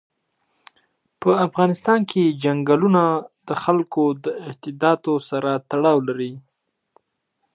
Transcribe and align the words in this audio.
په 1.21 1.29
افغانستان 1.47 1.99
کې 2.11 2.23
چنګلونه 2.41 3.03
د 3.47 3.49
خلکو 3.63 4.03
د 4.23 4.25
اعتقاداتو 4.47 5.13
سره 5.29 5.51
تړاو 5.69 5.97
لري. 6.07 6.31